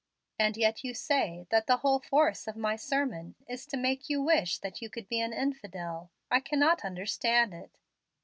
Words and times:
And 0.39 0.57
yet 0.57 0.83
you 0.83 0.95
say 0.95 1.45
that 1.51 1.67
the 1.67 1.77
whole 1.77 1.99
force 1.99 2.47
of 2.47 2.55
my 2.55 2.75
sermon 2.75 3.35
is 3.47 3.67
to 3.67 3.77
make 3.77 4.09
you 4.09 4.19
wish 4.19 4.57
that 4.57 4.81
you 4.81 4.89
could 4.89 5.07
be 5.07 5.19
an 5.21 5.31
infidel. 5.31 6.09
I 6.31 6.39
cannot 6.39 6.83
understand 6.83 7.53
it. 7.53 7.77